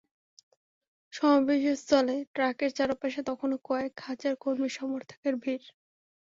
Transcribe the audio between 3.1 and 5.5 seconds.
তখনো কয়েক হাজার কর্মী সমর্থকের